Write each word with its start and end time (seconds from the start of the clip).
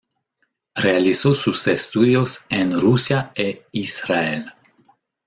Realizó 0.77 1.35
sus 1.35 1.67
estudios 1.67 2.39
en 2.49 2.71
Rusia 2.79 3.31
e 3.35 3.67
Israel. 3.73 4.51